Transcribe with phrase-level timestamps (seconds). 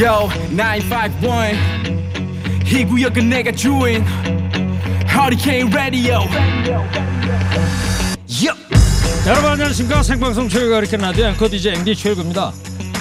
[0.00, 1.58] Yo 951
[2.64, 4.02] 이 구역은 내가 주인.
[5.06, 6.20] Hurricane Radio.
[8.26, 8.54] Yo.
[9.26, 10.02] 여러분 안녕하십니까?
[10.02, 12.50] 생방송 최고가 이렇게 라디오 앵커 DJ 앵디 최고입니다.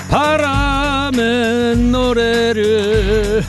[0.09, 3.43] 바람의 노래를.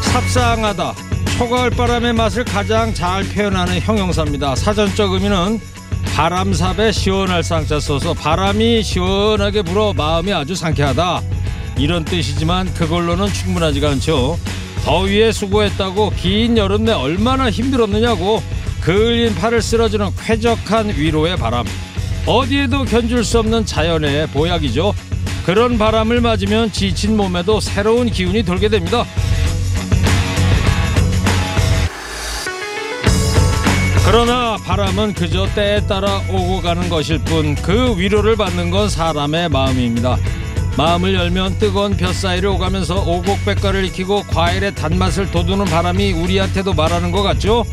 [0.00, 0.94] 삽상하다.
[1.36, 4.54] 초가을 바람의 맛을 가장 잘 표현하는 형용사입니다.
[4.54, 5.60] 사전적 의미는
[6.14, 11.22] 바람삽에 시원할 쌍자 써서 바람이 시원하게 불어 마음이 아주 상쾌하다.
[11.78, 14.38] 이런 뜻이지만 그걸로는 충분하지가 않죠.
[14.84, 18.42] 더위에 수고했다고 긴 여름 내 얼마나 힘들었느냐고
[18.80, 21.64] 그을린 팔을 쓸어주는 쾌적한 위로의 바람.
[22.26, 24.92] 어디에도 견줄 수 없는 자연의 보약이죠.
[25.46, 29.04] 그런 바람을 맞으면 지친 몸에도 새로운 기운이 돌게 됩니다
[34.12, 40.18] 그러나 바람은 그저 때에 따라 오고 가는 것일 뿐 그 위로를 받는 건 사람의 마음입니다.
[40.76, 47.64] 마음을 열면 뜨거운 볕사이를 오가면서 오곡백과를 익히고 과일의 단맛을 돋우는 바람이 우리한테도 말하는 것 같죠?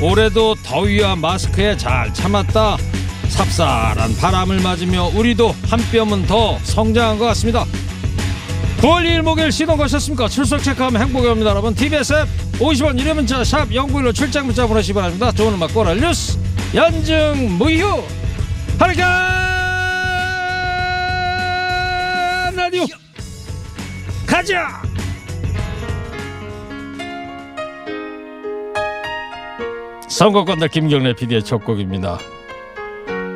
[0.00, 2.78] 올해도 더위와 마스크에 잘 참았다.
[3.28, 7.66] 삽살한 바람을 맞으며 우리도 한 뼘은 더 성장한 것 같습니다.
[8.84, 10.28] 9월 2일 목요일 시동 거셨습니까?
[10.28, 11.74] 출석 체크하면 행복이 옵니다 여러분.
[11.74, 15.32] TBS 앱 50원 유료 문자 샵 0915 출장 문자 보내시기 바랍니다.
[15.32, 16.38] 좋은 음악 꼬라 뉴스
[16.74, 18.02] 연증 무휴.
[18.78, 19.06] 하리칸
[22.56, 22.84] 라디오.
[24.26, 24.82] 가자!
[30.10, 32.18] 선거권달 김경래 PD의 첫 곡입니다.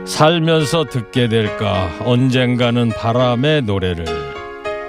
[0.04, 1.90] 살면서 듣게 될까?
[2.04, 4.27] 언젠가는 바람의 노래를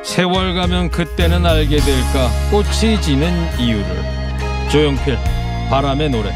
[0.04, 2.30] 세월 가면 그때는 알게 될까?
[2.52, 3.86] 꽃이 지는 이유를.
[4.72, 5.16] 조용필
[5.70, 6.32] 바람의 노래.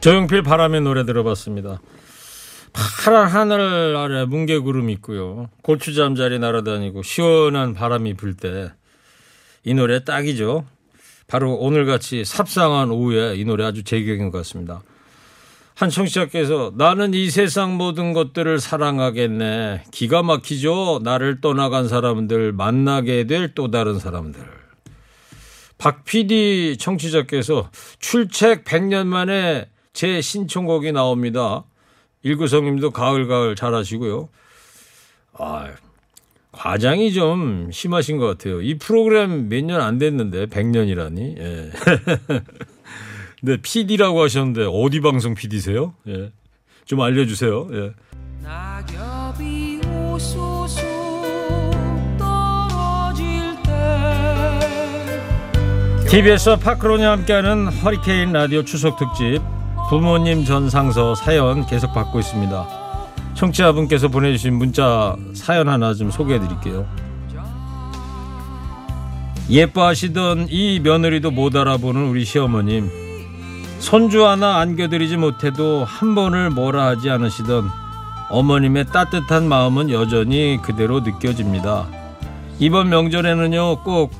[0.00, 1.80] 조용필 바람의 노래 들어봤습니다.
[2.72, 5.50] 파란 하늘 아래 뭉게구름 있고요.
[5.62, 8.70] 고추 잠자리 날아다니고 시원한 바람이 불 때
[9.62, 10.64] 이 노래 딱이죠.
[11.26, 14.80] 바로 오늘같이 삽상한 오후에 이 노래 아주 제격인 것 같습니다
[15.80, 19.84] 한 청취자께서 나는 이 세상 모든 것들을 사랑하겠네.
[19.90, 21.00] 기가 막히죠.
[21.02, 24.42] 나를 떠나간 사람들 만나게 될 또 다른 사람들.
[25.78, 31.64] 박 PD 청취자께서 출첵 100년 만에 제 신청곡이 나옵니다.
[32.24, 34.28] 일구성님도 가을 가을 잘하시고요.
[35.32, 35.68] 아,
[36.52, 38.60] 과장이 좀 심하신 것 같아요.
[38.60, 41.38] 이 프로그램 몇 년 안 됐는데 100년이라니.
[41.38, 41.70] 예.
[43.42, 45.94] 네, PD라고 하셨는데 어디 방송 PD세요?
[46.08, 46.30] 예.
[46.84, 47.66] 좀 알려 주세요.
[47.72, 47.92] 예.
[48.42, 50.82] 낙엽이 우수수
[52.18, 53.70] 떨어질 때
[56.10, 59.40] TBS와 파크론이 함께하는 허리케인 라디오 추석 특집
[59.88, 62.68] 부모님 전상서 사연 계속 받고 있습니다.
[63.34, 66.86] 청취자분께서 보내주신 문자 사연 하나 좀 소개해 드릴게요.
[69.48, 73.09] 예뻐하시던 이 며느리도 못 알아보는 우리 시어머님
[73.80, 77.70] 손주 하나 안겨드리지 못해도 한 번을 뭐라 하지 않으시던
[78.28, 81.88] 어머님의 따뜻한 마음은 여전히 그대로 느껴집니다.
[82.58, 84.12] 이번 명절에는요 꼭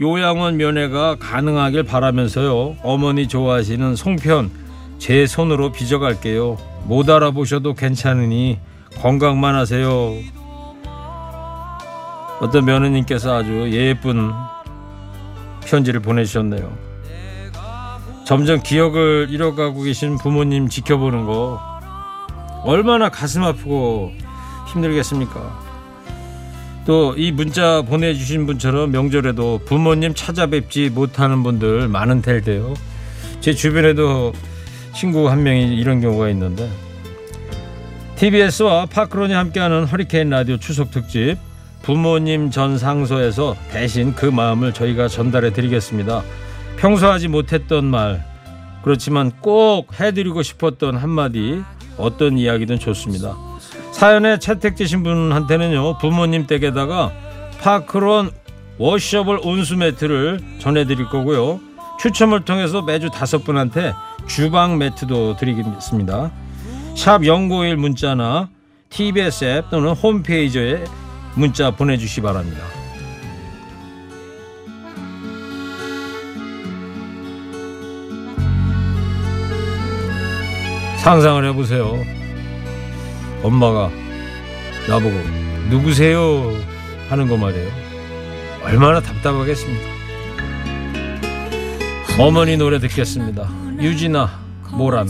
[0.00, 4.50] 요양원 면회가 가능하길 바라면서요 어머니 좋아하시는 송편
[4.98, 6.56] 제 손으로 빚어갈게요.
[6.84, 8.58] 못 알아보셔도 괜찮으니
[9.02, 10.12] 건강만 하세요.
[12.40, 14.30] 어떤 며느님께서 아주 예쁜
[15.66, 16.89] 편지를 보내주셨네요.
[18.30, 21.60] 점점 기억을 잃어가고 계신 부모님 지켜보는 거
[22.62, 24.12] 얼마나 가슴 아프고
[24.72, 25.58] 힘들겠습니까?
[26.86, 32.74] 또 이 문자 보내주신 분처럼 명절에도 부모님 찾아뵙지 못하는 분들 많은 텐데요.
[33.40, 34.32] 제 주변에도
[34.94, 36.70] 친구 한 명이 이런 경우가 있는데
[38.14, 41.36] TBS와 파크론이 함께하는 허리케인 라디오 추석 특집
[41.82, 46.22] 부모님 전 상소에서 대신 그 마음을 저희가 전달해 드리겠습니다.
[46.80, 48.24] 평소 하지 못했던 말
[48.82, 51.62] 그렇지만 꼭 해드리고 싶었던 한마디
[51.98, 53.36] 어떤 이야기든 좋습니다.
[53.92, 57.12] 사연에 채택되신 분한테는요 부모님 댁에다가
[57.60, 58.30] 파크론
[58.78, 61.60] 워셔블 온수 매트를 전해드릴 거고요
[62.00, 63.92] 추첨을 통해서 매주 다섯 분한테
[64.26, 66.32] 주방 매트도 드리겠습니다.
[66.96, 68.48] 샵 연고일 문자나
[68.88, 70.82] TBS 앱 또는 홈페이지에
[71.34, 72.79] 문자 보내주시 기 바랍니다.
[81.02, 81.98] 상상을 해보세요.
[83.42, 83.90] 엄마가
[84.88, 85.16] 나보고
[85.70, 86.52] 누구세요
[87.08, 87.68] 하는 거 말이에요.
[88.62, 89.88] 얼마나 답답하겠습니까?
[92.18, 93.48] 어머니 노래 듣겠습니다.
[93.80, 94.30] 유진아
[94.72, 95.08] 모란.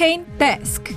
[0.00, 0.94] 허리케인 데스크.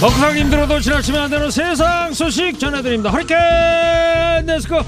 [0.00, 3.10] 먹상 힘들어도 지나치면 안 되는 세상 소식 전해드립니다.
[3.10, 4.80] 허리케인 데스크.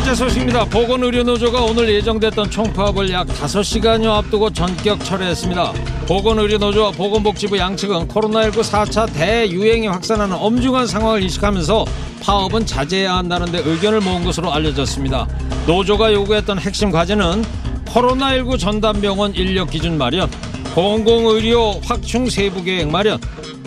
[0.00, 0.64] 번째 소식입니다.
[0.64, 5.72] 보건의료노조가 오늘 예정됐던 총파업을 약 5시간여 앞두고 전격 철회했습니다.
[6.06, 11.84] 보건의료노조와 보건복지부 양측은 코로나19 4차 대유행이 확산하는 엄중한 상황을 인식하면서
[12.22, 15.28] 파업은 자제해야 한다는데 의견을 모은 것으로 알려졌습니다.
[15.66, 17.44] 노조가 요구했던 핵심 과제는
[17.84, 20.30] 코로나19 전담병원 인력 기준 마련,
[20.74, 23.20] 공공의료 확충 세부 계획 마련,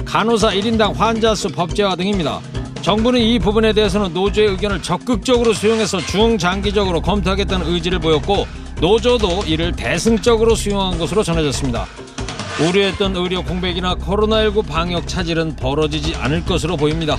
[0.04, 2.42] 간호사 1인당 환자 수 법제화 등입니다.
[2.84, 8.46] 정부는 이 부분에 대해서는 노조의 의견을 적극적으로 수용해서 중장기적으로 검토하겠다는 의지를 보였고
[8.82, 11.88] 노조도 이를 대승적으로 수용한 것으로 전해졌습니다.
[12.60, 17.18] 우려했던 의료 공백이나 코로나19 방역 차질은 벌어지지 않을 것으로 보입니다.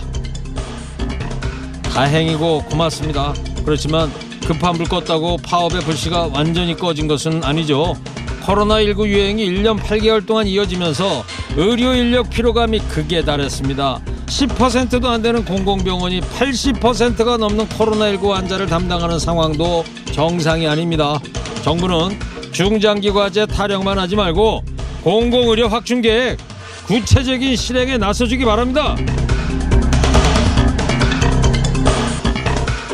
[1.94, 3.32] 다행이고 고맙습니다.
[3.64, 4.12] 그렇지만
[4.46, 7.96] 급한 불 껐다고 파업의 불씨가 완전히 꺼진 것은 아니죠.
[8.42, 11.24] 코로나19 유행이 1년 8개월 동안 이어지면서
[11.56, 14.13] 의료 인력 피로감이 극에 달했습니다.
[14.26, 21.18] 10%도 안 되는 공공병원이 80%가 넘는 코로나19 환자를 담당하는 상황도 정상이 아닙니다.
[21.62, 22.18] 정부는
[22.52, 24.62] 중장기 과제 타령만 하지 말고
[25.02, 26.38] 공공의료 확충 계획
[26.86, 28.96] 구체적인 실행에 나서주기 바랍니다.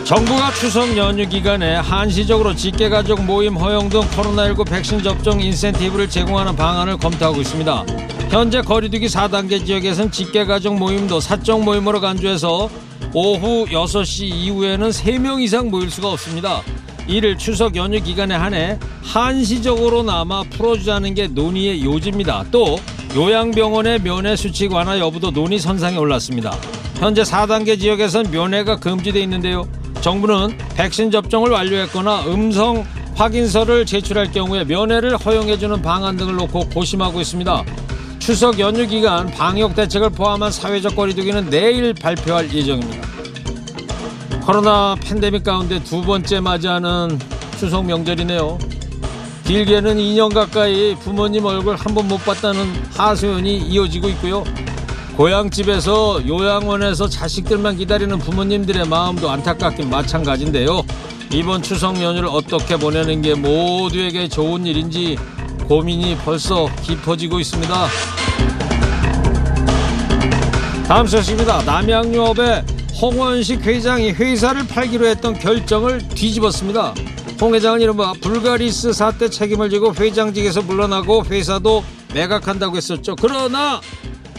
[0.05, 6.97] 정부가 추석 연휴 기간에 한시적으로 직계가족 모임 허용 등 코로나19 백신 접종 인센티브를 제공하는 방안을
[6.97, 7.85] 검토하고 있습니다.
[8.31, 12.71] 현재 거리두기 4단계 지역에선 직계가족 모임도 사적 모임으로 간주해서
[13.12, 16.62] 오후 6시 이후에는 3명 이상 모일 수가 없습니다.
[17.09, 22.44] 이를 추석 연휴 기간에 한해 한시적으로나마 풀어주자는 게 논의의 요지입니다.
[22.53, 22.79] 또
[23.17, 26.56] 요양병원의 면회 수칙 완화 여부도 논의 선상에 올랐습니다.
[27.00, 29.67] 현재 4단계 지역에선 면회가 금지돼 있는데요.
[30.03, 32.87] 정부는 백신 접종을 완료했거나 음성
[33.17, 37.65] 확인서를 제출할 경우에 면회를 허용해주는 방안 등을 놓고 고심하고 있습니다.
[38.20, 43.08] 추석 연휴 기간 방역 대책을 포함한 사회적 거리두기는 내일 발표할 예정입니다.
[44.44, 47.19] 코로나 팬데믹 가운데 두 번째 맞이하는
[47.58, 48.58] 추석 명절이네요.
[49.44, 54.44] 길게는 2년 가까이 부모님 얼굴 한 번 못 봤다는 하소연이 이어지고 있고요.
[55.17, 60.82] 고향집에서 요양원에서 자식들만 기다리는 부모님들의 마음도 안타깝긴 마찬가지인데요.
[61.32, 65.17] 이번 추석 연휴를 어떻게 보내는 게 모두에게 좋은 일인지
[65.70, 67.87] 고민이 벌써 깊어지고 있습니다.
[70.88, 71.62] 다음 소식입니다.
[71.62, 72.64] 남양유업의
[73.00, 76.93] 홍원식 회장이 회사를 팔기로 했던 결정을 뒤집었습니다.
[77.40, 81.84] 홍 회장은 이른바 불가리스 사태 책임을 지고 회장직에서 물러나고 회사도
[82.14, 83.14] 매각한다고 했었죠.
[83.14, 83.81] 그러나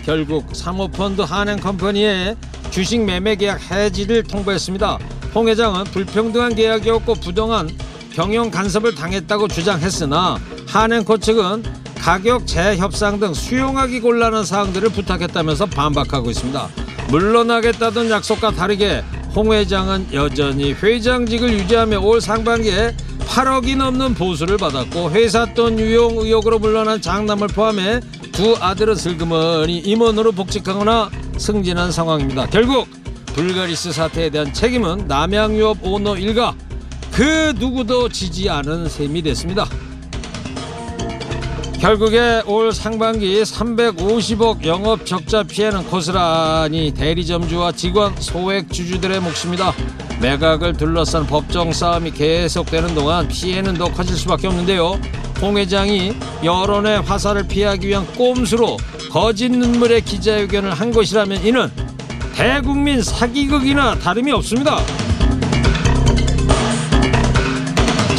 [0.04, 2.36] 결국 사모펀드 한행컴퍼니의
[2.72, 5.00] 주식 매매 계약 해지를 통보했습니다.
[5.34, 7.70] 홍 회장은 불평등한 계약이었고 부동한
[8.12, 10.38] 경영 간섭을 당했다고 주장했으나
[10.72, 11.64] 한행코 측은
[11.98, 16.70] 가격 재협상 등 수용하기 곤란한 사항들을 부탁했다면서 반박하고 있습니다.
[17.10, 19.04] 물러나겠다던 약속과 다르게
[19.36, 22.96] 홍 회장은 여전히 회장직을 유지하며 올 상반기에
[23.28, 28.00] 8억이 넘는 보수를 받았고 회사 돈 유용 의혹으로 물러난 장남을 포함해
[28.32, 32.48] 두 아들은 슬그머니 임원으로 복직하거나 승진한 상황입니다.
[32.48, 32.88] 결국
[33.34, 36.56] 불가리스 사태에 대한 책임은 남양유업 오너 일가
[37.12, 39.68] 그 누구도 지지 않은 셈이 됐습니다.
[41.82, 49.74] 결국에 올 상반기 350억 영업 적자 피해는 고스란히 대리점주와 직원 소액 주주들의 몫입니다.
[50.22, 55.02] 매각을 둘러싼 법정 싸움이 계속되는 동안 피해는 더 커질 수밖에 없는데요.
[55.42, 58.78] 홍 회장이 여론의 화살을 피하기 위한 꼼수로
[59.10, 61.72] 거짓 눈물의 기자회견을 한 것이라면 이는
[62.36, 64.78] 대국민 사기극이나 다름이 없습니다.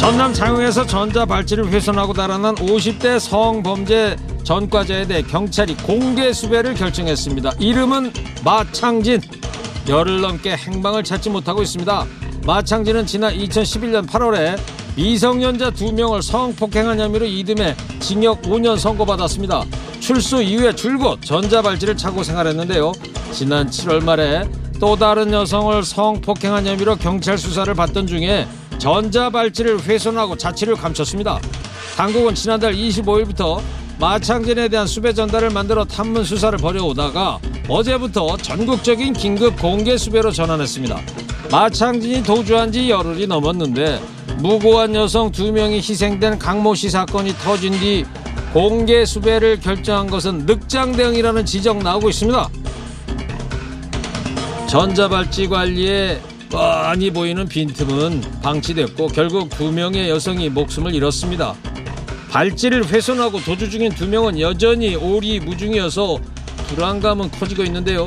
[0.03, 7.53] 전남 장흥에서 전자발찌를 훼손하고 달아난 50대 성범죄 전과자에 대해 경찰이 공개 수배를 결정했습니다.
[7.57, 8.11] 이름은
[8.43, 9.21] 마창진.
[9.87, 12.05] 열흘 넘게 행방을 찾지 못하고 있습니다.
[12.45, 14.59] 마창진은 지난 2011년 8월에
[14.97, 19.63] 미성년자 두명을 성폭행한 혐의로 이듬해 징역 5년 선고받았습니다.
[20.01, 22.91] 출소 이후에 줄곧 전자발찌를 차고 생활했는데요.
[23.31, 24.43] 지난 7월 말에
[24.81, 28.45] 또 다른 여성을 성폭행한 혐의로 경찰 수사를 받던 중에
[28.79, 31.39] 전자발찌를 훼손하고 자취를 감췄습니다.
[31.95, 33.61] 당국은 지난달 25일부터
[33.99, 40.99] 마창진에 대한 수배 전달을 만들어 탐문 수사를 벌여오다가 어제부터 전국적인 긴급 공개 수배로 전환했습니다.
[41.51, 44.01] 마창진이 도주한 지 열흘이 넘었는데
[44.39, 48.05] 무고한 여성 두 명이 희생된 강모 씨 사건이 터진 뒤
[48.51, 52.49] 공개 수배를 결정한 것은 늑장 대응이라는 지적 나오고 있습니다.
[54.67, 56.19] 전자발찌 관리에
[56.53, 61.55] 뻔히 보이는 빈틈은 방치됐고 결국 두 명의 여성이 목숨을 잃었습니다.
[62.29, 66.19] 발찌를 훼손하고 도주 중인 두 명은 여전히 오리무중이어서
[66.67, 68.05] 불안감은 커지고 있는데요.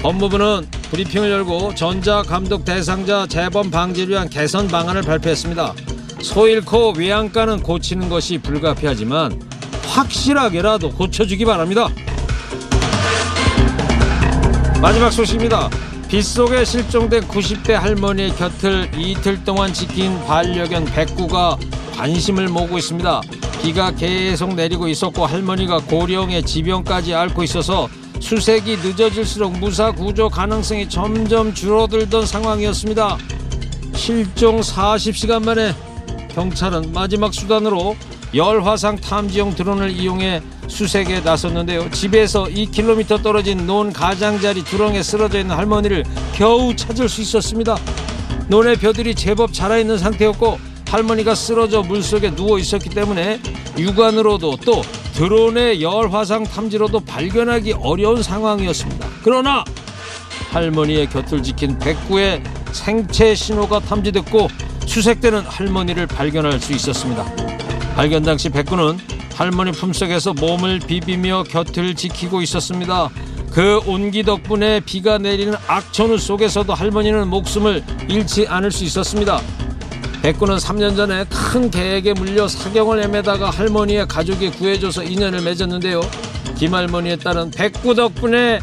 [0.00, 5.74] 법무부는 브리핑을 열고 전자감독 대상자 재범 방지를 위한 개선 방안을 발표했습니다.
[6.22, 9.42] 소 잃고 외양간은 고치는 것이 불가피하지만
[9.84, 11.90] 확실하게라도 고쳐주기 바랍니다.
[14.80, 15.68] 마지막 소식입니다.
[16.08, 21.58] 빗속에 실종된 90대 할머니의 곁을 이틀 동안 지킨 반려견 백구가
[21.96, 23.20] 관심을 모으고 있습니다.
[23.60, 27.88] 비가 계속 내리고 있었고 할머니가 고령의 지병까지 앓고 있어서
[28.20, 33.18] 수색이 늦어질수록 무사 구조 가능성이 점점 줄어들던 상황이었습니다.
[33.94, 35.74] 실종 40시간 만에
[36.30, 37.96] 경찰은 마지막 수단으로
[38.34, 41.90] 열화상 탐지용 드론을 이용해 수색에 나섰는데요.
[41.90, 47.76] 집에서 2km 떨어진 논 가장자리 두렁에 쓰러져 있는 할머니를 겨우 찾을 수 있었습니다.
[48.48, 50.58] 논의 벼들이 제법 자라있는 상태였고
[50.88, 53.40] 할머니가 쓰러져 물속에 누워 있었기 때문에
[53.76, 54.82] 육안으로도 또
[55.14, 59.06] 드론의 열화상 탐지로도 발견하기 어려운 상황이었습니다.
[59.22, 59.64] 그러나
[60.50, 64.48] 할머니의 곁을 지킨 백구의 생체 신호가 탐지됐고
[64.86, 67.24] 수색되는 할머니를 발견할 수 있었습니다.
[67.94, 73.08] 발견 당시 백구는 할머니 품속에서 몸을 비비며 곁을 지키고 있었습니다.
[73.52, 79.40] 그 온기 덕분에 비가 내리는 악천후 속에서도 할머니는 목숨을 잃지 않을 수 있었습니다.
[80.22, 86.00] 백구는 3년 전에 큰 계획에 물려 사경을 헤매다가 할머니의 가족이 구해줘서 인연을 맺었는데요.
[86.58, 88.58] 김할머니에 따른 백구 덕분에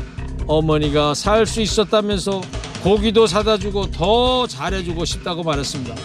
[0.46, 2.42] 어머니가 살 수 있었다면서
[2.84, 5.96] 고기도 사다 주고 더 잘해주고 싶다고 말했습니다.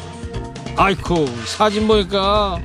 [0.76, 2.60] 아이쿠 사진 보니까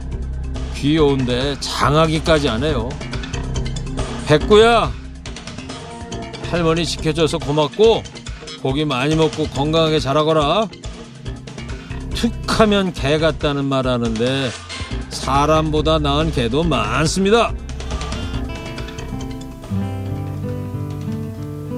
[0.85, 2.89] 귀여운데 장하기까지 하네요.
[4.27, 4.91] 백구야
[6.51, 8.03] 할머니 지켜줘서 고맙고
[8.61, 10.67] 고기 많이 먹고 건강하게 자라거라.
[12.13, 14.51] 툭 하면 개 같다는 말 하는데
[15.09, 17.51] 사람보다 나은 개도 많습니다.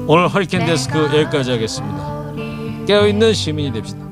[0.06, 2.34] 오늘 허리케인 데스크 여기까지 하겠습니다.
[2.86, 4.06] 깨어있는 시민이 됩시다.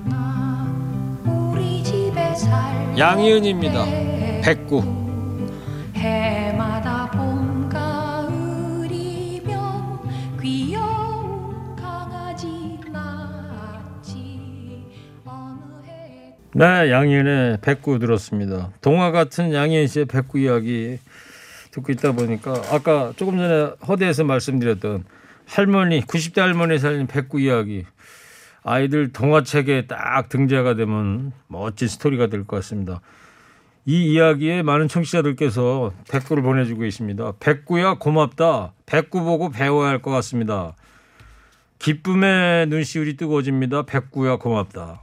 [2.98, 4.15] 양희은입니다.
[4.46, 4.84] 백구.
[16.54, 18.70] 네, 양희은의 백구 들었습니다.
[18.82, 21.00] 동화 같은 양희은 씨의 백구 이야기
[21.72, 25.06] 듣고 있다 보니까 아까 조금 전에 허대에서 말씀드렸던
[25.48, 27.84] 할머니, 90대 할머니 살린 백구 이야기
[28.62, 33.02] 아이들 동화책에 딱 등재가 되면 멋진 스토리가 될 것 같습니다.
[33.88, 37.34] 이 이야기에 많은 청취자들께서 댓글을 보내주고 계십니다.
[37.40, 38.74] 백구야 고맙다.
[38.88, 40.76] 백구 보고 배워야 할 것 같습니다.
[41.80, 43.84] 기쁨의 눈시울이 뜨거워집니다.
[43.84, 45.02] 백구야 고맙다.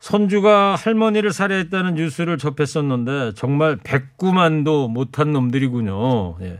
[0.00, 6.36] 손주가 할머니를 살해했다는 뉴스를 접했었는데 정말 백구만도 못한 놈들이군요.
[6.42, 6.58] 예.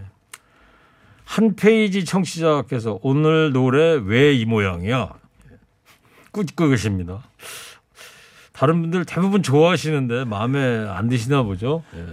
[1.25, 5.12] 한 페이지 청취자께서 오늘 노래 왜 이 모양이야?
[6.30, 7.23] 꾸짖고 계십니다.
[8.57, 11.83] 다른 분들 대부분 좋아하시는데 마음에 안 드시나 보죠.
[11.95, 12.05] 예.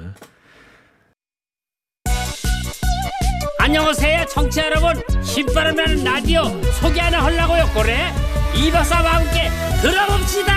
[3.59, 5.01] 안녕하세요 청취자 여러분.
[5.23, 6.43] 신바람 나는 라디오
[6.81, 8.11] 소개 하나 하려고요 그래.
[8.55, 9.49] 이박사와 함께
[9.81, 10.53] 들어봅시다.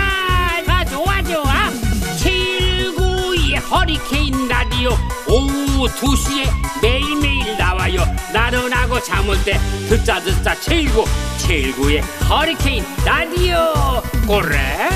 [0.69, 1.71] 아 좋아 좋아.
[2.19, 4.91] 792 허리케인 라디오.
[5.29, 6.47] 오후 2시에
[6.83, 8.01] 매일매일 나와요.
[8.35, 9.57] 나른하고 잠올 때
[9.89, 10.53] 듣자 듣자.
[10.57, 11.05] 79
[11.39, 14.03] 79의 허리케인 라디오.
[14.27, 14.89] 그래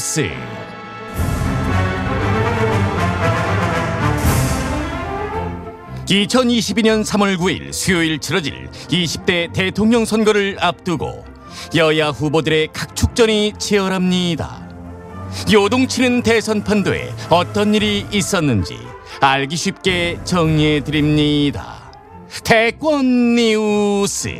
[0.00, 0.30] 뉴스.
[6.06, 11.24] (2022년 3월 9일) 수요일 치러질 (20대) 대통령 선거를 앞두고
[11.76, 14.70] 여야 후보들의 각축전이 치열합니다.
[15.52, 18.78] 요동치는 대선 판도에 어떤 일이 있었는지
[19.20, 21.92] 알기 쉽게 정리해 드립니다.
[22.42, 24.30] 대권 뉴스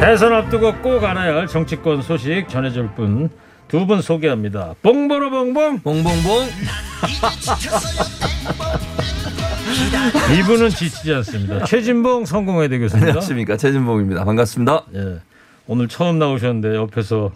[0.00, 3.30] 대선 앞두고 꼭 알아야 할 정치권 소식 전해줄 분
[3.68, 4.74] 두 분 소개합니다.
[4.82, 6.48] 봉보로 봉봉 봉봉봉
[10.38, 11.64] 이분은 지치지 않습니다.
[11.66, 13.08] 최진봉 성공회대 교수입니다.
[13.10, 14.24] 안녕하십니까 최진봉입니다.
[14.24, 14.84] 반갑습니다.
[14.94, 15.18] 예,
[15.66, 17.30] 오늘 처음 나오셨는데 옆에서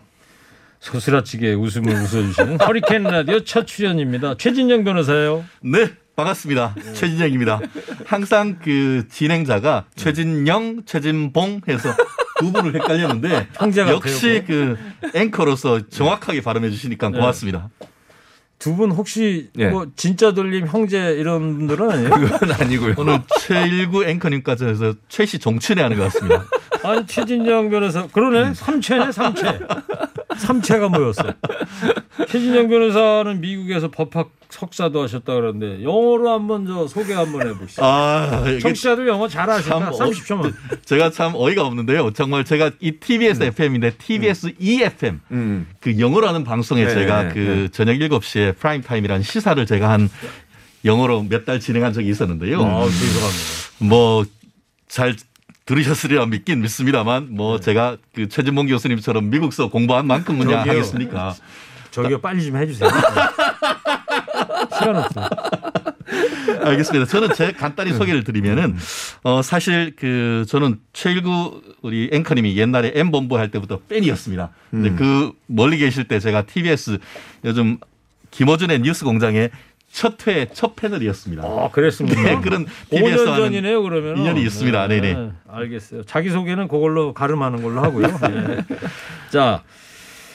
[0.80, 4.36] 소스라치게 웃음을 웃어주시는 허리케인 라디오 첫 출연입니다.
[4.38, 5.44] 최진영 변호사예요.
[5.60, 6.74] 네, 반갑습니다.
[6.94, 7.60] 최진영입니다.
[8.06, 13.48] 항상 그 진행자가 최진영, 최진봉 해서 두 분을 헷갈렸는데
[13.90, 14.76] 역시 그
[15.14, 17.68] 앵커로서 정확하게 발음해 주시니까 고맙습니다.
[18.62, 19.66] 두분 혹시 예.
[19.70, 22.10] 뭐 진짜 돌림 형제 이런 분들은 아니에요?
[22.10, 22.94] 그건 아니고요.
[22.96, 26.44] 오늘 최일구 앵커님까지 해서 최씨 종친회 하는 것 같습니다.
[26.84, 29.58] 아니 최진영 변호사 그러네 삼체네 삼체
[30.38, 31.24] 삼체가 모였어.
[32.28, 37.82] 최진영 변호사는 미국에서 법학 석사도 하셨다 그러는데 영어로 한번 저 소개 한번 해보시죠.
[37.82, 40.54] 아, 청취자들 영어 참 잘하시니까 어- 30초만.
[40.84, 42.12] 제가 참 어이가 없는데요.
[42.12, 45.66] 정말 제가 이 TBS FM인데 TBS eFM 음.
[45.80, 47.68] 그 영어로 하는 방송에 네, 제가 네, 그 네.
[47.68, 50.10] 저녁 7시에 프라임 타임이라는 시사를 제가 한
[50.84, 52.60] 영어로 몇 달 진행한 적이 있었는데요.
[52.62, 53.62] 아 죄송합니다.
[53.78, 55.16] 뭐잘
[55.64, 57.64] 들으셨으리라 믿긴 믿습니다만 뭐 네.
[57.64, 60.68] 제가 그 최진봉 교수님처럼 미국서 공부한 만큼은 그냥.
[60.68, 61.34] 하겠습니까?
[61.92, 62.90] 저기요 빨리 좀 해주세요.
[64.72, 65.28] 시간 없어.
[66.64, 67.06] 알겠습니다.
[67.06, 67.52] 저는 제 네.
[67.52, 68.76] 간단히 소개를 드리면은
[69.22, 74.50] 어 사실 그 저는 최일구 우리 앵커님이 옛날에 M 본부 할 때부터 팬이었습니다.
[74.70, 74.96] 근데 음.
[74.96, 76.98] 그 멀리 계실 때 제가 TBS
[77.44, 77.78] 요즘
[78.30, 79.50] 김어준의 뉴스 공장의
[79.92, 81.42] 첫 회, 첫 패널이었습니다.
[81.44, 82.22] 아 그랬습니까?
[82.22, 84.16] 네, 그런 5년 TBS 하는 전이네요 그러면.
[84.16, 84.88] 인연이 있습니다.
[84.88, 85.30] 네 네.
[85.48, 86.04] 알겠어요.
[86.04, 88.06] 자기 소개는 그걸로 가름하는 걸로 하고요.
[88.28, 88.64] 네.
[89.30, 89.62] 자.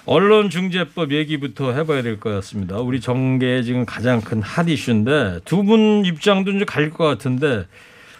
[0.08, 2.78] 언론중재법 얘기부터 해봐야 될 것 같습니다.
[2.78, 7.66] 우리 정계의 지금 가장 큰 핫 이슈인데 두 분 입장도 이제 갈릴 것 같은데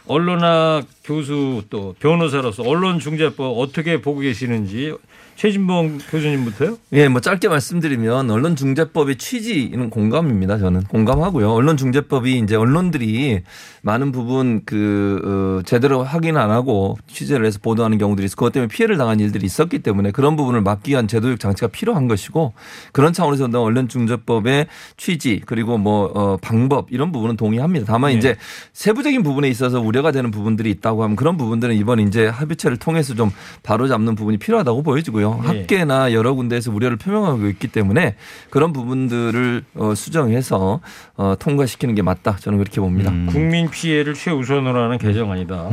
[0.06, 4.94] 언론학 교수 또 변호사로서 언론중재법 어떻게 보고 계시는지
[5.38, 6.78] 최진봉 교수님부터요?
[6.94, 10.58] 예, 뭐 짧게 말씀드리면 언론중재법의 취지는 공감입니다.
[10.58, 11.52] 저는 공감하고요.
[11.52, 13.44] 언론중재법이 이제 언론들이
[13.84, 18.68] 많은 부분 그 어, 제대로 확인 안 하고 취재를 해서 보도하는 경우들이 있어 그것 때문에
[18.68, 22.54] 피해를 당한 일들이 있었기 때문에 그런 부분을 막기 위한 제도적 장치가 필요한 것이고
[22.92, 24.66] 그런 차원에서 언론중재법의
[24.98, 27.86] 취지 그리고 뭐 어, 방법 이런 부분은 동의합니다.
[27.86, 28.18] 다만 네.
[28.18, 28.36] 이제
[28.74, 33.30] 세부적인 부분에 있어서 우려가 되는 부분들이 있다고 하면 그런 부분들은 이번 이제 합의체를 통해서 좀
[33.62, 35.27] 바로잡는 부분이 필요하다고 보여지고요.
[35.36, 35.48] 네.
[35.48, 38.16] 학계나 여러 군데에서 우려를 표명하고 있기 때문에
[38.50, 40.80] 그런 부분들을 어, 수정해서
[41.16, 42.38] 어, 통과시키는 게 맞다.
[42.38, 43.12] 저는 그렇게 봅니다.
[43.12, 43.28] 음.
[43.32, 45.70] 국민 피해를 최우선으로 하는 개정안이다.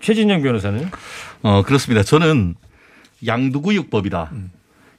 [0.00, 0.90] 최진영 변호사는
[1.42, 2.02] 어, 그렇습니다.
[2.02, 2.54] 저는
[3.26, 4.30] 양두구육법이다.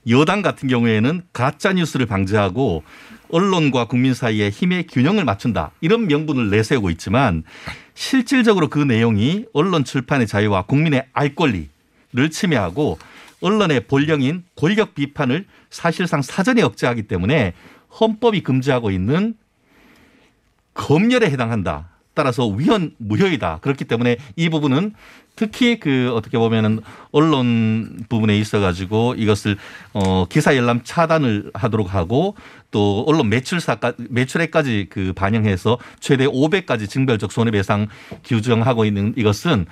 [0.10, 2.84] 여당 같은 경우에는 가짜 뉴스를 방지하고
[3.30, 5.72] 언론과 국민 사이에 힘의 균형을 맞춘다.
[5.82, 7.44] 이런 명분을 내세우고 있지만
[7.94, 11.68] 실질적으로 그 내용이 언론 출판의 자유와 국민의 알 권리를
[12.32, 12.98] 침해하고
[13.42, 17.54] 언론의 본령인 권력 비판을 사실상 사전에 억제하기 때문에
[18.00, 19.36] 헌법이 금지하고 있는
[20.74, 21.90] 검열에 해당한다.
[22.14, 23.60] 따라서 위헌 무효이다.
[23.62, 24.94] 그렇기 때문에 이 부분은
[25.36, 29.56] 특히 그 어떻게 보면은 언론 부분에 있어 가지고 이것을
[29.94, 32.36] 어 기사 열람 차단을 하도록 하고
[32.72, 37.88] 또 언론 매출사까 매출액까지 그 반영해서 최대 500까지 징별적 손해배상
[38.26, 39.68] 규정하고 있는 이것은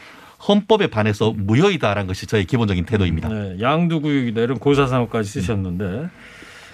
[0.48, 3.30] 헌법에 반해서 무효이다라는 것이 저의 기본적인 태도입니다.
[3.30, 6.10] 네, 양두구역이다 이런 고사상어까지 쓰셨는데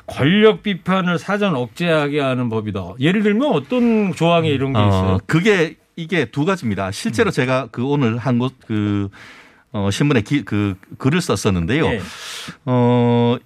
[0.07, 2.95] 권력 비판을 사전 억제하게 하는 법이다.
[2.99, 5.13] 예를 들면 어떤 조항에 이런 게 있어요?
[5.13, 6.91] 어, 그게 이게 두 가지입니다.
[6.91, 9.09] 실제로 제가 그 오늘 한곳그
[9.73, 11.89] 어, 신문에 기, 그 글을 썼었는데요.
[11.89, 12.01] 네.
[12.65, 13.37] 어,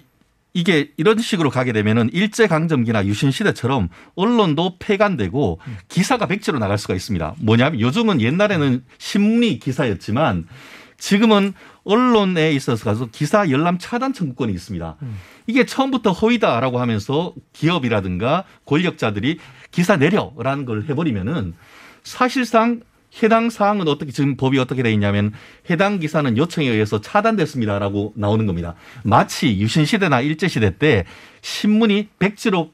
[0.55, 6.95] 이게 이런 식으로 가게 되면은 일제 강점기나 유신 시대처럼 언론도 폐간되고 기사가 백지로 나갈 수가
[6.95, 7.35] 있습니다.
[7.39, 10.45] 뭐냐면 요즘은 옛날에는 신문이 기사였지만
[10.97, 14.95] 지금은 언론에 있어서 기사 열람 차단 청구권이 있습니다.
[15.45, 19.39] 이게 처음부터 허위다라고 하면서 기업이라든가 권력자들이
[19.71, 21.53] 기사 내려라는 걸 해버리면은
[22.03, 22.79] 사실상
[23.23, 25.33] 해당 사항은 어떻게 지금 법이 어떻게 돼 있냐면
[25.69, 28.75] 해당 기사는 요청에 의해서 차단됐습니다라고 나오는 겁니다.
[29.03, 31.05] 마치 유신 시대나 일제 시대 때
[31.41, 32.71] 신문이 백지로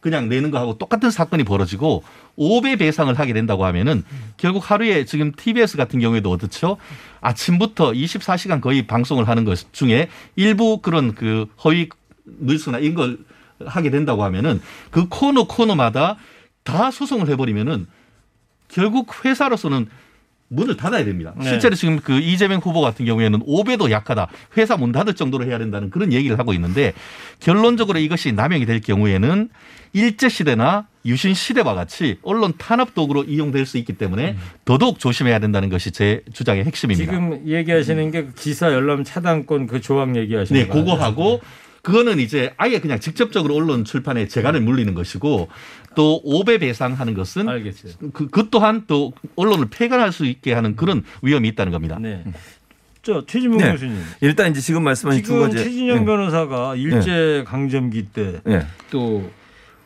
[0.00, 2.04] 그냥 내는 거하고 똑같은 사건이 벌어지고
[2.38, 4.04] 5배 배상을 하게 된다고 하면은
[4.36, 6.76] 결국 하루에 지금 TBS 같은 경우에도 어떻죠?
[7.20, 11.88] 아침부터 24시간 거의 방송을 하는 것 중에 일부 그런 그 허위
[12.24, 13.18] 뉴스나 이런 걸
[13.66, 16.16] 하게 된다고 하면은 그 코너 코너마다
[16.62, 17.86] 다 소송을 해버리면은
[18.68, 19.88] 결국 회사로서는
[20.50, 21.34] 문을 닫아야 됩니다.
[21.36, 21.44] 네.
[21.44, 24.28] 실제로 지금 그 이재명 후보 같은 경우에는 5배도 약하다.
[24.56, 26.94] 회사 문 닫을 정도로 해야 된다는 그런 얘기를 하고 있는데
[27.40, 29.50] 결론적으로 이것이 남용이 될 경우에는
[29.92, 35.68] 일제 시대나 유신 시대와 같이 언론 탄압 도구로 이용될 수 있기 때문에 더더욱 조심해야 된다는
[35.68, 37.12] 것이 제 주장의 핵심입니다.
[37.12, 40.84] 지금 얘기하시는 게그 기사 열람 차단권 그 조항 얘기하시는 네, 거예요.
[40.84, 41.40] 그거 하고
[41.88, 45.48] 그거는 이제 아예 그냥 직접적으로 언론 출판에 재간을 물리는 것이고
[45.96, 47.94] 또 5배 배상하는 것은 알겠어요.
[48.12, 51.98] 그, 그 또한 또 언론을 폐간할 수 있게 하는 그런 위험이 있다는 겁니다.
[51.98, 52.24] 네.
[53.00, 53.72] 저 최진봉 네.
[53.72, 53.96] 교수님.
[54.20, 55.64] 일단 이제 지금 말씀하신 두 지금 가지.
[55.64, 56.04] 최진영 예.
[56.04, 58.66] 변호사가 일제 강점기 때 예.
[58.90, 59.30] 또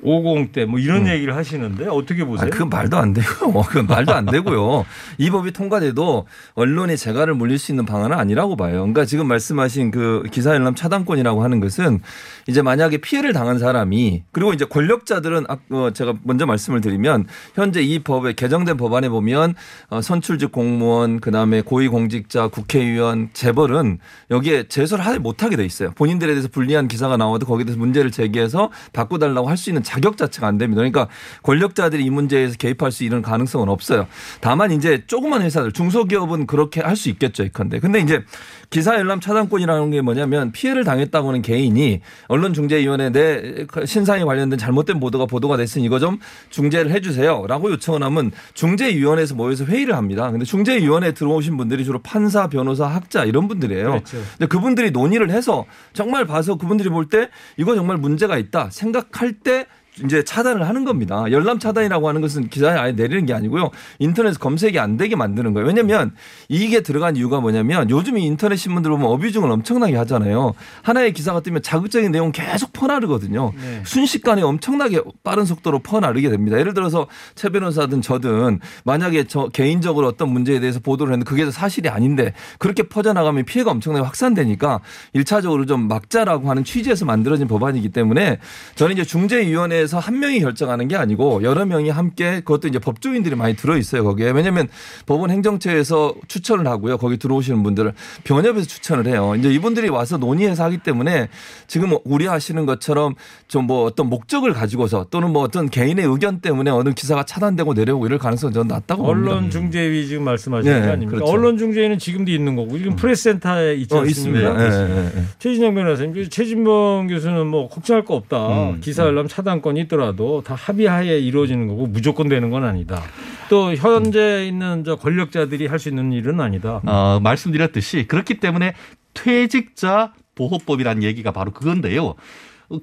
[0.05, 2.47] 50때뭐 이런 얘기를 하시는데 어떻게 보세요?
[2.47, 3.62] 아, 그건 말도 안 되고요.
[3.67, 4.85] 그건 말도 안 되고요.
[5.19, 8.81] 이 법이 통과돼도 언론이 재갈을 물릴 수 있는 방안은 아니라고 봐요.
[8.81, 12.01] 그러니까 지금 말씀하신 그 기사 열람 차단권이라고 하는 것은
[12.47, 17.81] 이제 만약에 피해를 당한 사람이 그리고 이제 권력자들은 아, 어, 제가 먼저 말씀을 드리면 현재
[17.81, 19.55] 이 법에 개정된 법안에 보면
[19.88, 23.99] 어, 선출직 공무원 그다음에 고위공직자 국회의원 재벌은
[24.31, 25.93] 여기에 제소를 하지 못하게 돼 있어요.
[25.93, 30.47] 본인들에 대해서 불리한 기사가 나와도 거기에 대해서 문제를 제기해서 바꿔달라고 할 수 있는 자격 자체가
[30.47, 30.79] 안 됩니다.
[30.81, 31.09] 그러니까
[31.43, 34.07] 권력자들이 이 문제에서 개입할 수 있는 가능성은 없어요.
[34.41, 37.43] 다만 이제 조그만 회사들 중소기업은 그렇게 할 수 있겠죠.
[37.43, 37.81] 이컨대.
[37.81, 38.23] 근데 이제
[38.71, 45.27] 기사 열람 차단권이라는 게 뭐냐면 피해를 당했다고 하는 개인이 언론중재위원회 내 신상에 관련된 잘못된 보도가
[45.27, 46.19] 보도가 됐으니 이거 좀
[46.51, 50.31] 중재를 해 주세요 라고 요청을 하면 중재위원회에서 모여서 회의를 합니다.
[50.31, 53.89] 근데 중재위원회에 들어오신 분들이 주로 판사, 변호사, 학자 이런 분들이에요.
[53.89, 54.19] 그렇죠.
[54.39, 59.67] 근데 그분들이 논의를 해서 정말 봐서 그분들이 볼 때 이거 정말 문제가 있다 생각할 때
[60.05, 61.25] 이제 차단을 하는 겁니다.
[61.31, 63.71] 열람 차단이라고 하는 것은 기사에 아예 내리는 게 아니고요.
[63.99, 65.67] 인터넷 검색이 안 되게 만드는 거예요.
[65.67, 66.15] 왜냐하면
[66.49, 70.55] 이게 들어간 이유가 뭐냐면 요즘 이 인터넷 신문들 보면 어뷰징을 엄청나게 하잖아요.
[70.83, 73.53] 하나의 기사가 뜨면 자극적인 내용 계속 퍼나르거든요.
[73.55, 73.83] 네.
[73.85, 76.59] 순식간에 엄청나게 빠른 속도로 퍼나르게 됩니다.
[76.59, 81.91] 예를 들어서 최 변호사든 저든 만약에 저 개인적으로 어떤 문제에 대해서 보도를 했는데 그게 사실이
[81.91, 84.81] 아닌데 그렇게 퍼져나가면 피해가 엄청나게 확산되니까
[85.13, 88.39] 일차적으로 좀 막자라고 하는 취지에서 만들어진 법안이기 때문에
[88.75, 93.35] 저는 이제 중재위원회 에서 한 명이 결정하는 게 아니고 여러 명이 함께 그것도 이제 법조인들이
[93.35, 94.68] 많이 들어 있어요 거기에 왜냐하면
[95.07, 100.79] 법원 행정처에서 추천을 하고요 거기 들어오시는 분들을 변협에서 추천을 해요 이제 이분들이 와서 논의해서 하기
[100.79, 101.29] 때문에
[101.66, 103.14] 지금 우려하시는 것처럼
[103.49, 108.07] 좀 뭐 어떤 목적을 가지고서 또는 뭐 어떤 개인의 의견 때문에 어느 기사가 차단되고 내려오고
[108.07, 109.31] 이럴 가능성은 저는 낮다고 봅니다.
[109.31, 111.16] 언론 중재위 지금 말씀하시는 네, 게 아닙니까?
[111.16, 111.33] 그렇죠.
[111.33, 114.51] 언론 중재위는 지금도 있는 거고 지금 프레스센터에 있지 어, 않습니까?
[114.51, 114.88] 있습니다.
[114.88, 115.25] 예, 예, 예.
[115.38, 118.49] 최진영 변호사님, 그 최진봉 교수는 뭐 걱정할 거 없다.
[118.49, 123.03] 음, 기사 열람 차단권 이 있더라도 다 합의하에 이루어지는 거고 무조건 되는 건 아니다.
[123.49, 126.81] 또 현재 있는 저 권력자들이 할 수 있는 일은 아니다.
[126.87, 128.75] 어, 말씀드렸듯이 그렇기 때문에
[129.15, 132.15] 퇴직자 보호법이라는 얘기가 바로 그건데요.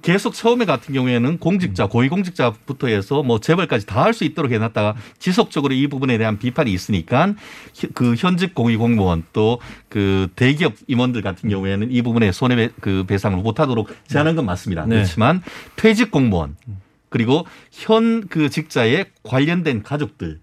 [0.01, 5.73] 계속 처음에 같은 경우에는 공직자, 고위공직자부터 해서 뭐 재벌까지 다 할 수 있도록 해놨다가 지속적으로
[5.73, 7.33] 이 부분에 대한 비판이 있으니까
[7.93, 13.89] 그 현직 고위공무원 또 그 대기업 임원들 같은 경우에는 이 부분에 손해 그 배상을 못하도록
[14.07, 14.85] 제한한 건 맞습니다.
[14.85, 14.95] 네.
[14.95, 15.41] 그렇지만
[15.75, 16.55] 퇴직 공무원
[17.09, 20.39] 그리고 현 그 직자에 관련된 가족들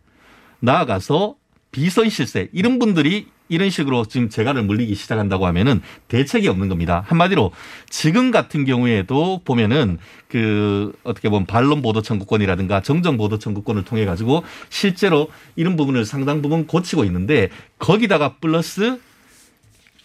[0.61, 1.37] 나아가서
[1.71, 7.05] 비선 실세 이런 분들이 이런 식으로 지금 재갈을 물리기 시작한다고 하면은 대책이 없는 겁니다.
[7.07, 7.53] 한마디로
[7.89, 14.43] 지금 같은 경우에도 보면은 그 어떻게 보면 반론 보도 청구권이라든가 정정 보도 청구권을 통해 가지고
[14.69, 18.99] 실제로 이런 부분을 상당 부분 고치고 있는데 거기다가 플러스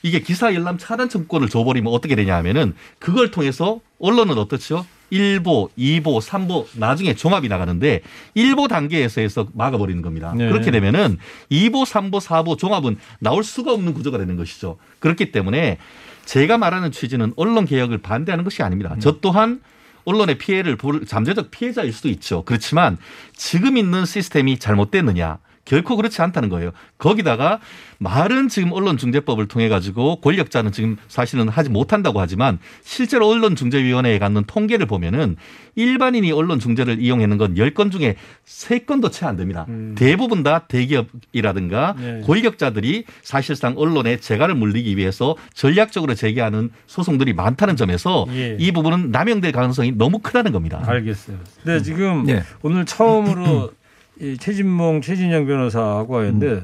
[0.04, 4.86] 이게 기사 열람 차단 청구권을 줘버리면 어떻게 되냐 하면은 그걸 통해서 언론은 어떻죠?
[5.12, 8.02] 1보, 2보, 3보 나중에 종합이 나가는데
[8.36, 10.34] 1보 단계에서 해서 막아버리는 겁니다.
[10.36, 10.47] 네.
[10.47, 11.17] 그렇게 되면은
[11.52, 14.78] 2보, 3보, 4보 종합은 나올 수가 없는 구조가 되는 것이죠.
[15.00, 15.78] 그렇기 때문에
[16.26, 18.95] 제가 말하는 취지는 언론 개혁을 반대하는 것이 아닙니다.
[19.00, 19.62] 저 또한
[20.06, 22.43] 언론의 피해를 볼 잠재적 피해자일 수도 있죠.
[22.45, 22.97] 그렇지만
[23.36, 25.39] 지금 있는 시스템이 잘못됐느냐?
[25.71, 26.71] 결코 그렇지 않다는 거예요.
[26.97, 27.62] 거기다가
[27.97, 34.86] 말은 지금 언론중재법을 통해 가지고 권력자는 지금 사실은 하지 못한다고 하지만 실제로 언론중재위원회에 갖는 통계를
[34.86, 35.38] 보면은
[35.75, 39.65] 일반인이 언론중재를 이용하는 건 10건 중에 3건도 채 안 됩니다.
[39.95, 42.21] 대부분 다 대기업이라든가 네.
[42.25, 48.57] 권력자들이 사실상 언론에 재갈을 물리기 위해서 전략적으로 제기하는 소송들이 많다는 점에서 예.
[48.60, 50.84] 이 부분은 남용될 가능성이 너무 크다는 겁니다.
[50.86, 51.38] 알겠어요.
[51.63, 52.43] 근데 지금 네.
[52.62, 53.71] 오늘 처음으로
[54.21, 56.63] 이 최진봉, 최진영 변호사하고 하는데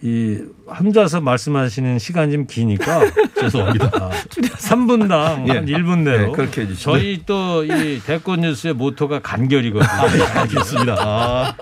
[0.00, 0.38] 이
[0.78, 3.00] 혼자서 말씀하시는 시간이 좀 기니까
[3.40, 3.90] 죄송합니다.
[4.30, 5.52] 3분당 예.
[5.52, 6.92] 한 1분 내로 네, 그렇게 해주시죠.
[6.92, 9.90] 저희 또 이 대권 뉴스의 모토가 간결이거든요.
[10.34, 10.94] 알겠습니다.
[10.98, 11.54] 아,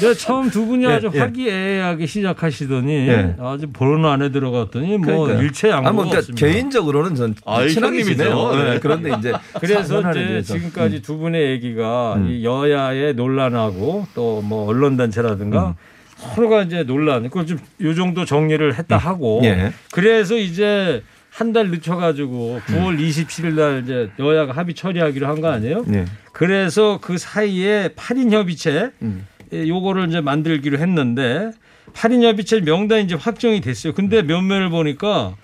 [0.00, 1.18] 근데 처음 두 분이 예, 아주 예.
[1.20, 3.34] 화기애애하게 시작하시더니 예.
[3.40, 5.42] 아주 보는 안에 들어갔더니 뭐 그러니까요.
[5.44, 6.46] 일체 양보가 아, 뭐 그러니까 없습니다.
[6.46, 8.12] 개인적으로는 전 형님이죠.
[8.16, 8.54] 지내요.
[8.56, 8.78] 네, 네.
[8.80, 10.42] 그런데 이제 그래서 이제.
[10.42, 12.28] 지금까지 두 분의 얘기가 음.
[12.30, 15.74] 이 여야의 논란하고 또 뭐 언론 단체라든가
[16.16, 19.72] 서로가 이제 논란, 그걸 좀 요 정도 정리를 했다 하고 예.
[19.92, 25.84] 그래서 이제 한 달 늦춰가지고 9월 27일 날 이제 여야가 합의 처리하기로 한 거 아니에요?
[25.86, 26.04] 네.
[26.32, 29.26] 그래서 그 사이에 8인 협의체 음.
[29.35, 31.50] 예, 요거를 이제 만들기로 했는데
[31.92, 33.94] 8인 협의체 명단이 이제 확정이 됐어요.
[33.94, 35.36] 근데 면면을 보니까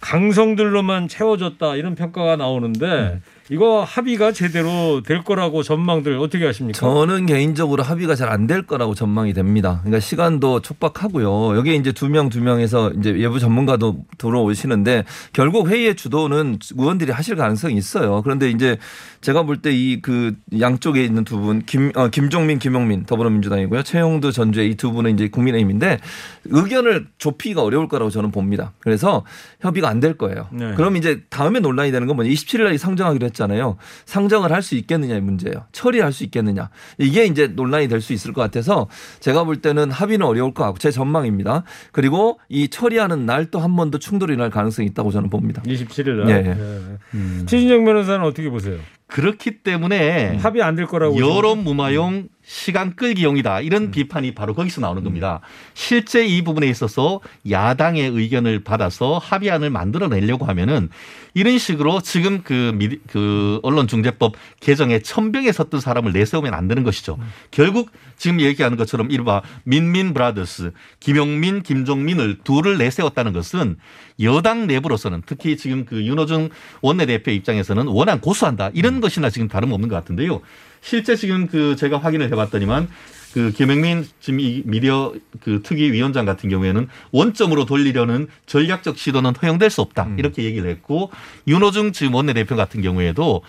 [0.00, 3.20] 강성들로만 채워졌다 이런 평가가 나오는데
[3.52, 6.78] 이거 합의가 제대로 될 거라고 전망들 어떻게 하십니까?
[6.80, 9.80] 저는 개인적으로 합의가 잘 안 될 거라고 전망이 됩니다.
[9.82, 11.54] 그러니까 시간도 촉박하고요.
[11.58, 17.36] 여기에 이제 두 명 두 명에서 이제 외부 전문가도 들어오시는데 결국 회의의 주도는 의원들이 하실
[17.36, 18.22] 가능성이 있어요.
[18.22, 18.78] 그런데 이제
[19.20, 23.82] 제가 볼 때 이 그 양쪽에 있는 두 분, 김, 어, 김종민, 김용민 더불어민주당이고요.
[23.82, 25.98] 최영두 전주의 이 두 분은 이제 국민의힘인데
[26.46, 28.72] 의견을 좁히기가 어려울 거라고 저는 봅니다.
[28.80, 29.24] 그래서
[29.60, 30.48] 협의가 안 될 거예요.
[30.50, 30.72] 네.
[30.74, 32.30] 그럼 이제 다음에 논란이 되는 건 뭐냐.
[32.30, 33.76] 27일 날 상정하기로 했 잖아요.
[34.06, 35.64] 상정을 할 수 있겠느냐의 문제예요.
[35.72, 36.70] 처리할 수 있겠느냐.
[36.98, 38.88] 이게 이제 논란이 될 수 있을 것 같아서
[39.20, 41.64] 제가 볼 때는 합의는 어려울 것 같고 제 전망입니다.
[41.92, 45.62] 그리고 이 처리하는 날 또 한 번 더 충돌이 날 가능성이 있다고 저는 봅니다.
[45.62, 46.28] 27일 날.
[46.30, 46.50] 예, 예.
[46.50, 47.46] 예.
[47.46, 48.78] 최진정 변호사는 어떻게 보세요?
[49.08, 55.04] 그렇기 때문에 합의 안 될 거라고 여론 무마용 시간 끌기용이다 이런 비판이 바로 거기서 나오는
[55.04, 55.40] 겁니다.
[55.74, 60.90] 실제 이 부분에 있어서 야당의 의견을 받아서 합의안을 만들어내려고 하면은
[61.34, 67.18] 이런 식으로 지금 그, 미, 그 언론중재법 개정에 천병에 섰던 사람을 내세우면 안 되는 것이죠.
[67.50, 73.76] 결국 지금 얘기하는 것처럼 이른바 민민 브라더스 김용민 김종민을 둘을 내세웠다는 것은
[74.20, 76.50] 여당 내부로서는 특히 지금 그 윤호중
[76.82, 80.40] 원내대표 입장에서는 원안 고수한다 이런 것이나 지금 다름없는 것 같은데요.
[80.82, 82.88] 실제 지금 그 제가 확인을 해봤더니만
[83.32, 89.70] 그 김영민 지금 이 미디어 그 특위 위원장 같은 경우에는 원점으로 돌리려는 전략적 시도는 허용될
[89.70, 90.10] 수 없다.
[90.18, 91.10] 이렇게 얘기를 했고
[91.48, 93.42] 윤호중 지금 원내대표 같은 경우에도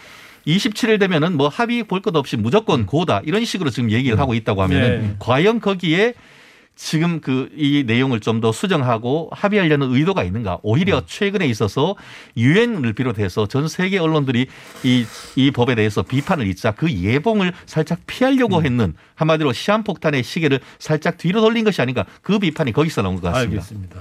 [0.48, 3.22] 27일 되면은 뭐 합의 볼 것 없이 무조건 고다.
[3.26, 5.16] 이런 식으로 지금 얘기를 하고 있다고 하면은 네.
[5.20, 6.14] 과연 거기에
[6.76, 10.60] 지금 그 이 내용을 좀 더 수정하고 합의하려는 의도가 있는가?
[10.64, 11.96] 오히려 최근에 있어서
[12.36, 14.48] 유엔을 비롯해서 전 세계 언론들이
[14.84, 15.06] 이,
[15.36, 21.42] 이 법에 대해서 비판을 잇자 그 예봉을 살짝 피하려고 했는 한마디로 시한폭탄의 시계를 살짝 뒤로
[21.42, 23.62] 돌린 것이 아닌가 그 비판이 거기서 나온 것 같습니다.
[23.62, 24.00] 알겠습니다.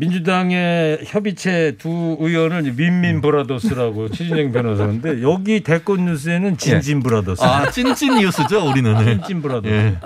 [0.00, 2.76] 민주당의 협의체 두 의원을 이제 음.
[2.76, 7.42] 민민 brothers라고 최진영 변호사인데 여기 대권 뉴스에는 진진 brothers.
[7.42, 8.96] 아, 찐찐 뉴스죠, 우리는.
[8.96, 9.74] 찐찐 brothers.
[9.74, 9.96] 예.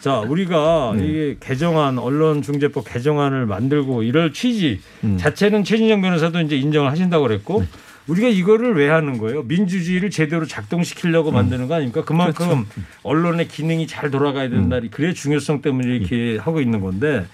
[0.00, 1.06] 자, 우리가 네.
[1.06, 5.18] 이게 개정안 언론중재법 개정안을 만들고 이럴 취지 음.
[5.18, 7.66] 자체는 최진영 변호사도 이제 인정을 하신다고 그랬고 네.
[8.06, 9.42] 우리가 이거를 왜 하는 거예요?
[9.42, 11.34] 민주주의를 제대로 작동시키려고 음.
[11.34, 12.04] 만드는 거 아닙니까?
[12.04, 12.66] 그만큼 그렇죠.
[13.02, 14.70] 언론의 기능이 잘 돌아가야 음.
[14.70, 14.80] 된다.
[14.90, 17.26] 그래 중요성 때문에 이렇게 하고 있는 건데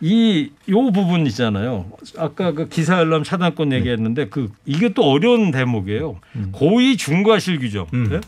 [0.00, 1.86] 이 요 부분 있잖아요.
[2.18, 6.20] 아까 그 기사 열람 차단권 얘기했는데 그 이게 또 어려운 대목이에요.
[6.36, 6.48] 음.
[6.52, 7.86] 고의 중과실 규정.
[7.94, 8.08] 음.
[8.10, 8.20] 네?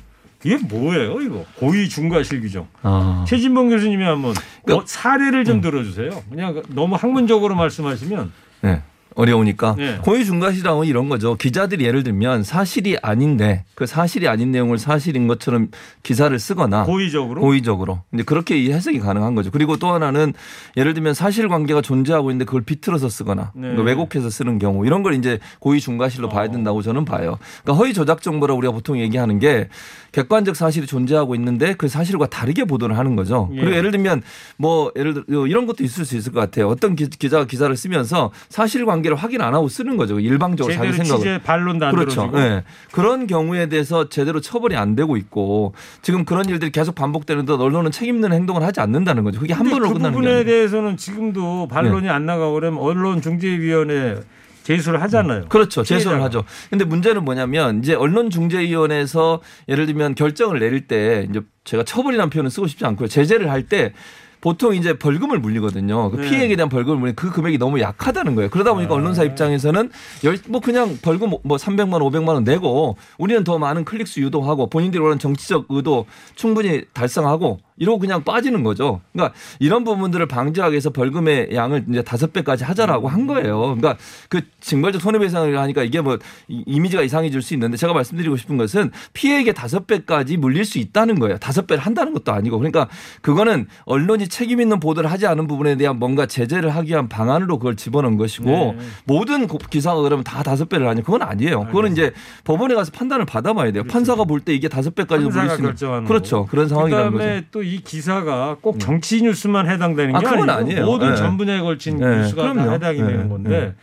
[0.42, 1.44] 이게 뭐예요, 이거?
[1.56, 2.66] 고의 중과실 규정.
[2.83, 3.24] 아.
[3.28, 6.11] 최진봉 교수님이 한번 그러니까 어, 사례를 좀 들어주세요.
[6.30, 8.83] 그냥 너무 학문적으로 말씀하시면 네.
[9.14, 9.98] 어려우니까 네.
[10.02, 11.34] 고의 중과실이라고 이런 거죠.
[11.36, 15.68] 기자들이 예를 들면 사실이 아닌데 그 사실이 아닌 내용을 사실인 것처럼
[16.02, 19.50] 기사를 쓰거나 고의적으로 고의적으로 이제 그렇게 이 해석이 가능한 거죠.
[19.50, 20.32] 그리고 또 하나는
[20.76, 23.62] 예를 들면 사실관계가 존재하고 있는데 그걸 비틀어서 쓰거나 네.
[23.62, 26.50] 그러니까 왜곡해서 쓰는 경우 이런 걸 이제 고의 중과실로 봐야 어.
[26.50, 27.38] 된다고 저는 봐요.
[27.62, 29.68] 그러니까 허위 조작 정보라 우리가 보통 얘기하는 게
[30.12, 33.48] 객관적 사실이 존재하고 있는데 그 사실과 다르게 보도를 하는 거죠.
[33.54, 33.60] 예.
[33.60, 34.22] 그리고 예를 들면
[34.56, 36.68] 뭐 예를 들어 이런 것도 있을 수 있을 것 같아요.
[36.68, 40.20] 어떤 기- 기자가 기사를 쓰면서 사실관계 를 확인 안 하고 쓰는 거죠.
[40.20, 41.18] 일방적으로 자기 생각을.
[41.18, 42.30] 취재 반론도 안 그렇죠.
[42.36, 42.64] 예.
[42.92, 48.32] 그런 경우에 대해서 제대로 처벌이 안 되고 있고 지금 그런 일들이 계속 반복되는데 언론은 책임있는
[48.32, 49.40] 행동을 하지 않는다는 거죠.
[49.40, 50.44] 그게 한 번으로 그 끝나는 게 부분에 아니에요.
[50.44, 50.50] 네.
[50.52, 54.16] 대해서는 지금도 반론이 안 나가고 그러면 언론중재위원회
[54.62, 55.46] 제소를 하잖아요.
[55.48, 55.82] 그렇죠.
[55.82, 56.24] 제소를 피해자가.
[56.40, 56.44] 하죠.
[56.68, 62.66] 근데 문제는 뭐냐면 이제 언론중재위원회에서 예를 들면 결정을 내릴 때 이제 제가 처벌이라는 표현을 쓰고
[62.66, 63.08] 싶지 않고요.
[63.08, 63.92] 제재를 할 때
[64.40, 66.11] 보통 이제 벌금을 물리거든요.
[66.11, 66.29] 그 네.
[66.29, 68.50] 피해액에 대한 벌금을 물리 그 금액이 너무 약하다는 거예요.
[68.50, 68.96] 그러다 보니까 아.
[68.96, 69.90] 언론사 입장에서는
[70.24, 74.68] 열, 뭐 그냥 벌금 뭐 300만 원, 500만 원 내고 우리는 더 많은 클릭수 유도하고
[74.68, 79.00] 본인들이 원하는 정치적 의도 충분히 달성하고 이러고 그냥 빠지는 거죠.
[79.12, 83.61] 그러니까 이런 부분들을 방지하기 위해서 벌금의 양을 이제 다섯 배까지 하자라고 한 거예요.
[83.61, 83.96] 그러니까
[84.28, 88.90] 그 징벌적 손해배상을 하니까 이게 뭐 이- 이미지가 이상해질 수 있는데 제가 말씀드리고 싶은 것은
[89.14, 91.38] 피해액의 다섯 배까지 물릴 수 있다는 거예요.
[91.38, 92.88] 다섯 배를 한다는 것도 아니고 그러니까
[93.22, 97.76] 그거는 언론이 책임 있는 보도를 하지 않은 부분에 대한 뭔가 제재를 하기 위한 방안으로 그걸
[97.76, 98.76] 집어넣은 것이고 네.
[99.04, 101.66] 모든 고- 기사가 그러면 다 다섯 배를 하냐 그건 아니에요.
[101.66, 102.12] 그거는 이제
[102.44, 103.85] 법원에 가서 판단을 받아봐야 돼요.
[103.85, 105.70] 판사가 볼 때 이게 다섯 배까지 물릴 수 있는
[106.06, 106.46] 그렇죠.
[106.46, 107.24] 그런 상황이라는 거죠.
[107.70, 107.74] 음.
[107.74, 110.87] 이 기사가 꼭 정치 뉴스만 해당되는 아, 게 그건 아니고 아니에요.
[110.87, 111.16] 모든 네.
[111.16, 112.72] 전 분야에 걸친 네, 뉴스가 다.
[112.72, 113.74] 해당이 네, 되는 건데 네.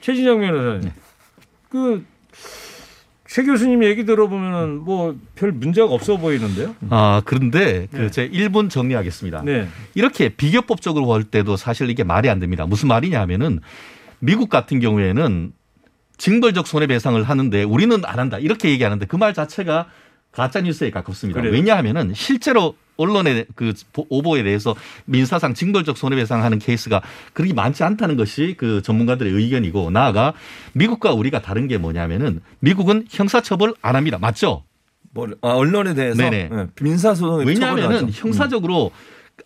[0.00, 0.90] 최진영 변호사님
[1.70, 2.04] 그
[3.32, 6.76] 최 교수님 얘기 들어보면은 뭐 별 문제가 없어 보이는데요.
[6.90, 7.98] 아 그런데 네.
[7.98, 9.40] 그제 1분 정리하겠습니다.
[9.42, 9.68] 네.
[9.94, 12.66] 이렇게 비교법적으로 볼 때도 사실 이게 말이 안 됩니다.
[12.66, 13.60] 무슨 말이냐 하면은
[14.18, 15.52] 미국 같은 경우에는
[16.18, 18.38] 징벌적 손해배상을 하는데 우리는 안 한다.
[18.38, 19.86] 이렇게 얘기하는데 그 말 자체가
[20.30, 21.40] 가짜 뉴스에 가깝습니다.
[21.40, 21.54] 그래요?
[21.54, 23.72] 왜냐하면은 실제로 언론의 그
[24.08, 24.74] 오보에 대해서
[25.04, 27.02] 민사상 징벌적 손해배상하는 케이스가
[27.32, 30.34] 그렇게 많지 않다는 것이 그 전문가들의 의견이고 나아가
[30.74, 34.18] 미국과 우리가 다른 게 뭐냐면은 미국은 형사처벌 안 합니다.
[34.20, 34.64] 맞죠?
[35.14, 36.48] 뭐, 아, 언론에 대해서 네네.
[36.50, 38.04] 네, 민사소송에 왜냐하면은.
[38.04, 38.10] 음.
[38.12, 38.90] 형사적으로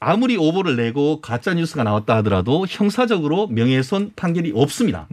[0.01, 5.09] 아무리 오보를 내고 가짜 뉴스가 나왔다 하더라도 형사적으로 명예훼손 판결이 없습니다.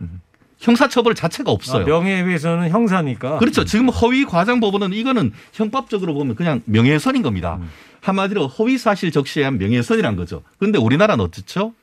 [0.67, 1.86] 형사처벌 자체가 아, 없어요.
[1.86, 3.38] 명예훼손은 형사니까.
[3.38, 3.65] 그렇죠.
[3.65, 7.58] 지금 허위 과장 법원은 이거는 형법적으로 보면 그냥 명예훼손인 겁니다.
[7.62, 7.69] 음.
[7.99, 10.41] 한마디로 허위 사실 적시에 한 명예훼손이란 거죠.
[10.58, 11.73] 그런데 우리나라는 어떻죠?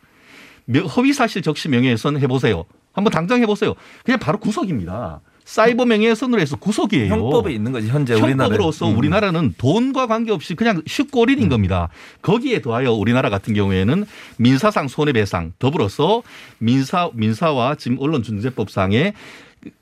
[0.64, 2.64] 명- 허위 사실 적시 명예훼손 해보세요.
[2.92, 3.74] 한번 당장 해보세요.
[4.04, 5.20] 그냥 바로 구속입니다.
[5.50, 7.12] 사이버 명예훼 손으로 해서 구속이에요.
[7.12, 8.50] 형법에 있는 거지 현재 우리나라에.
[8.50, 8.96] 형법으로서 음.
[8.96, 11.88] 우리나라는 돈과 관계없이 그냥 쉽고 어린인 겁니다.
[12.22, 16.22] 거기에 더하여 우리나라 같은 경우에는 민사상 손해배상 더불어서
[16.58, 19.14] 민사 민사와 지금 언론중재법상의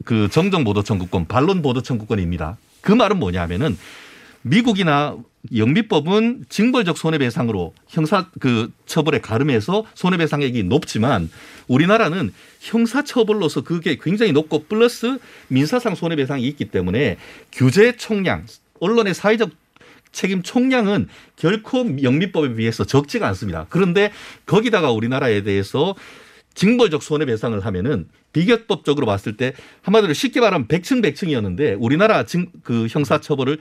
[0.07, 2.57] 그 정정보도 청구권, 반론 보도 청구권입니다.
[2.81, 3.77] 그 말은 뭐냐면은
[4.41, 5.19] 미국이나
[5.55, 11.31] 영미법은 징벌적 손해배상으로 형사 그 처벌에 가름해서 손해배상액이 높지만
[11.67, 17.17] 우리나라는 형사처벌로서 그게 굉장히 높고 플러스 민사상 손해배상이 있기 때문에
[17.53, 18.47] 규제 총량,
[18.81, 19.51] 언론의 사회적
[20.13, 23.67] 책임 총량은 결코 영미법에 비해서 적지가 않습니다.
[23.69, 24.11] 그런데
[24.47, 25.95] 거기다가 우리나라에 대해서
[26.55, 33.59] 징벌적 손해배상을 하면은 비교법적으로 봤을 때 한마디로 쉽게 말하면 백층 백층이었는데 우리나라 징, 그 형사처벌을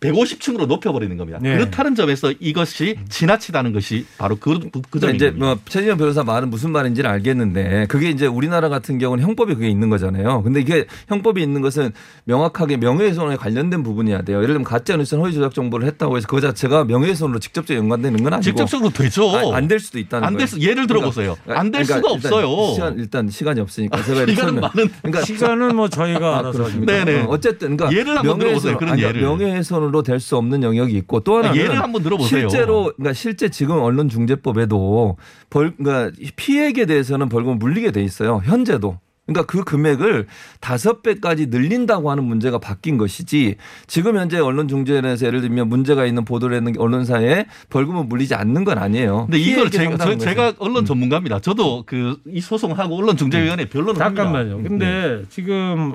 [0.00, 1.38] 150층으로 높여버리는 겁니다.
[1.42, 1.56] 네.
[1.56, 5.30] 그렇다는 점에서 이것이 지나치다는 것이 바로 그, 그, 그 그러니까 점인 이제.
[5.30, 9.90] 뭐 최진영 변호사 말은 무슨 말인지는 알겠는데 그게 이제 우리나라 같은 경우는 형법에 그게 있는
[9.90, 10.42] 거잖아요.
[10.42, 11.92] 근데 이게 형법이 있는 것은
[12.24, 14.38] 명확하게 명예훼손에 관련된 부분이어야 돼요.
[14.38, 18.32] 예를 들면 가짜 뉴스는 허위 조작 정보를 했다고 해서 그 자체가 명예훼손으로 직접적으로 연관되는 건
[18.34, 19.30] 아니고 직접적으로 되죠.
[19.54, 20.38] 안 될 수도 있다는 안 거예요.
[20.38, 21.36] 될 수, 예를 들어보세요.
[21.46, 22.74] 안될 수가 일단 없어요.
[22.74, 26.92] 시간, 일단 시간이 없으니까 제가 시간은 설명- 많은 그러니까 시간은 뭐 저희가 알아서 그렇습니까?
[26.92, 27.04] 합니다.
[27.12, 27.22] 네네.
[27.26, 28.76] 어, 어쨌든 그러니까 예를 한번 들어보세요.
[28.78, 29.20] 그런 아니, 예를.
[29.22, 32.48] 명예훼손으로 될 수 없는 영역이 있고 또 하나는 예를 한번 들어보세요.
[32.48, 35.16] 실제로 그러니까 실제 지금 언론중재법에도
[35.50, 38.40] 벌 그러니까 피해액에 대해서는 벌금 물리게 돼 있어요.
[38.44, 38.98] 현재도.
[39.26, 40.26] 그러니까 그 금액을
[40.60, 46.56] 다섯 배까지 늘린다고 하는 문제가 바뀐 것이지 지금 현재 언론중재에서 예를 들면 문제가 있는 보도를
[46.56, 49.26] 했는 언론사에 벌금을 물리지 않는 건 아니에요.
[49.30, 50.54] 근데 이걸 제가, 저, 제가.
[50.58, 51.38] 언론 전문가입니다.
[51.40, 54.22] 저도 그 이 소송하고 언론중재위원회 변론을 합니다.
[54.24, 54.62] 잠깐만요.
[54.64, 55.94] 근데 지금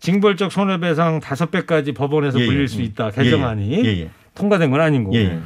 [0.00, 2.46] 징벌적 손해배상 다섯 배까지 법원에서 예, 예.
[2.46, 4.10] 물릴 수 있다 개정안이 예, 예.
[4.34, 5.16] 통과된 건 아닌 거고.
[5.16, 5.38] 예, 예.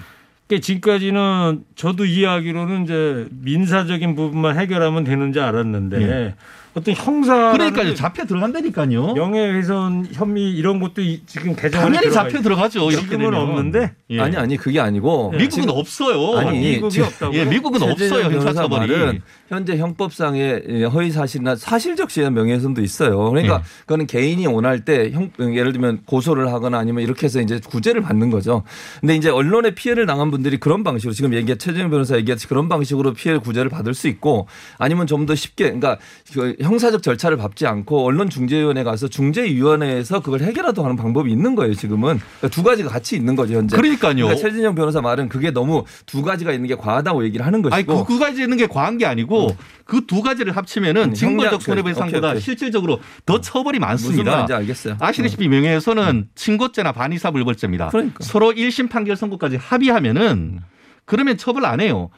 [0.47, 6.35] 그러니까 지금까지는 저도 이해하기로는 이제 민사적인 부분만 해결하면 되는 줄 알았는데 예.
[6.73, 7.95] 어떤 형사 그러니까요.
[7.95, 9.15] 잡혀 들어간다니까요.
[9.15, 12.91] 명예훼손 혐의 이런 것도 이- 지금 개정안에 당연히 잡혀 들어가죠.
[12.91, 13.35] 지금은.
[13.35, 14.21] 없는데 예.
[14.21, 16.39] 아니 아니 그게 아니고 미국은 없어요.
[16.39, 17.35] 아니, 미국이 지금- 없다고.
[17.35, 18.69] 예, 미국은 없어요.
[18.69, 23.31] 말은 현재 형법상의 허위 사실이나 사실적시한 명예훼손도 있어요.
[23.31, 23.61] 그러니까 예.
[23.81, 28.31] 그거는 개인이 원할 때 형, 예를 들면 고소를 하거나 아니면 이렇게 해서 이제 구제를 받는
[28.31, 28.63] 거죠.
[29.01, 33.13] 근데 이제 언론에 피해를 당한 분들이 그런 방식으로 지금 얘기한 최재형 변호사 얘기했듯이 그런 방식으로
[33.15, 34.47] 피해 구제를 받을 수 있고
[34.79, 35.99] 아니면 좀 더 쉽게 그러니까
[36.33, 41.75] 그 형사적 절차를 밟지 않고 언론중재위원회 가서 중재위원회에서 그걸 해결하도 하는 방법이 있는 거예요.
[41.75, 43.77] 지금은 그러니까 두 가지가 같이 있는 거죠 현재.
[43.77, 44.15] 그러니까요.
[44.15, 47.75] 그러니까 최진영 변호사 말은 그게 너무 두 가지가 있는 게 과하다고 얘기를 하는 것이고.
[47.75, 52.39] 아니 그, 그 가지 있는 게 과한 게 아니고 그두 가지를 합치면은 징벌적 형량- 손해배상보다.
[52.39, 54.31] 실질적으로 더 처벌이 무슨 많습니다.
[54.33, 54.97] 말인지 알겠어요.
[55.01, 57.89] 아시다시피 명예훼손은 친고죄나 반의사불벌죄입니다.
[57.89, 58.19] 그러니까.
[58.23, 60.61] 서로 1심 판결 선고까지 합의하면은
[61.07, 62.11] 그러면 처벌 안 해요.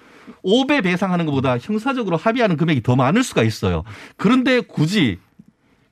[0.45, 3.85] 5배 배상하는 것보다 형사적으로 합의하는 금액이 더 많을 수가 있어요.
[4.17, 5.19] 그런데 굳이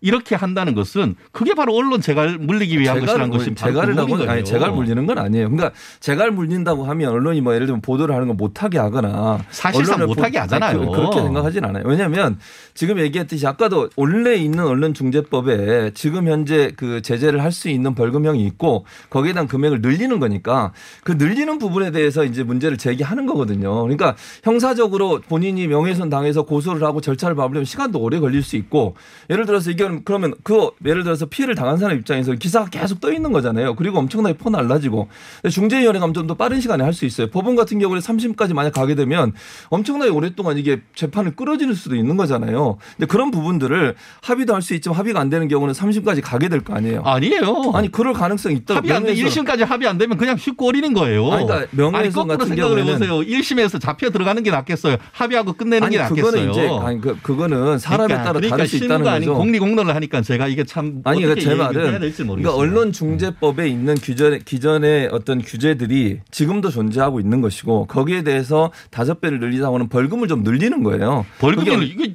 [0.00, 4.30] 이렇게 한다는 것은 그게 바로 언론 재갈 물리기 위한 것이라는 것이 재갈을 그 하고 부분인
[4.30, 4.44] 아니.
[4.44, 5.50] 재갈 물리는 건 아니에요.
[5.50, 10.38] 그러니까 재갈 물린다고 하면 언론이 뭐 예를 들면 보도를 하는 걸 못하게 하거나 사실상 못하게
[10.38, 10.80] 보- 하잖아요.
[10.80, 11.84] 그- 그렇게 생각하진 않아요.
[11.86, 12.38] 왜냐하면
[12.74, 18.86] 지금 얘기했듯이 아까도 원래 있는 언론중재법에 지금 현재 그 제재를 할 수 있는 벌금형이 있고
[19.10, 23.82] 거기에 대한 금액을 늘리는 거니까 그 늘리는 부분에 대해서 이제 문제를 제기하는 거거든요.
[23.82, 28.94] 그러니까 형사적으로 본인이 명예훼손 당해서 고소를 하고 절차를 밟으려면 시간도 오래 걸릴 수 있고
[29.28, 33.32] 예를 들어서 이게 그러면 그 예를 들어서 피해를 당한 사람 입장에서 기사가 계속 떠 있는
[33.32, 33.74] 거잖아요.
[33.76, 35.08] 그리고 엄청나게 퍼 날라지고
[35.42, 37.28] 근데 중재위원회 가면 좀 더 빠른 시간에 할 수 있어요.
[37.30, 39.32] 법원 같은 경우는 3심까지 만약 가게 되면
[39.70, 42.76] 엄청나게 오랫동안 이게 재판을 끌어지는 수도 있는 거잖아요.
[42.96, 46.74] 근데 그런 부분들을 합의도 할 수 있지만 합의가 안 되는 경우는 3심까지 가게 될 거
[46.74, 47.02] 아니에요.
[47.04, 47.72] 아니에요.
[47.74, 49.14] 아니 그럴 가능성이 있다고 합의 안 돼.
[49.14, 49.44] 명예훼손.
[49.44, 51.30] 1심까지 합의 안 되면 그냥 쉽고 어리는 거예요.
[51.32, 53.38] 아니, 그러니까 명예훼손 같은 생각을 경우에는 해보세요.
[53.38, 54.96] 1심에서 잡혀 들어가는 게 낫겠어요.
[55.12, 56.24] 합의하고 끝내는 아니 게 낫겠어요.
[56.32, 59.34] 그거는 이제 아니 그 그거는 사람에 그러니까, 따라 그러니까 다를 수 있다는 거죠.
[59.34, 62.54] 공리공론 토론을 하니까 제가 이게 참 아니 그러니까 제 말은 해야 될지 모르겠어요.
[62.54, 69.20] 그러니까 언론 중재법에 있는 규제 기존의 어떤 규제들이 지금도 존재하고 있는 것이고 거기에 대해서 다섯
[69.20, 71.26] 배를 늘리자고는 벌금을 좀 늘리는 거예요.
[71.38, 72.14] 벌금이 그게 이거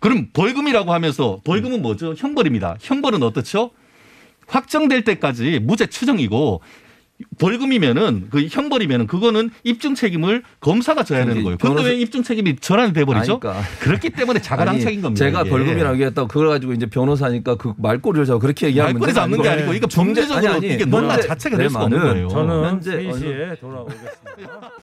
[0.00, 2.14] 그럼 벌금이라고 하면서 벌금은 뭐죠?
[2.16, 2.76] 형벌입니다.
[2.80, 3.70] 형벌은 어떻죠?
[4.46, 6.60] 확정될 때까지 무죄 추정이고
[7.38, 11.58] 벌금이면은 그 형벌이면은 그거는 입증 책임을 검사가 져야 되는 거예요.
[11.60, 13.32] 그런데 왜 입증 책임이 전환이 돼 버리죠?
[13.42, 13.60] 아니까.
[13.80, 15.24] 그렇기 때문에 자가당착인 겁니다.
[15.24, 15.50] 제가 이게.
[15.50, 19.74] 벌금이라고 얘기했다고 그걸 가지고 이제 변호사니까 그 말꼬리를 잡고 그렇게 얘기하면 말꼬리 잡는 게 아니고
[19.74, 22.28] 이거 중재- 범죄적으로 아니, 아니, 이게 논란 자체가 내될 수가 없는 거예요.
[22.28, 24.72] 저는 현재 3시에 돌아오겠습니다.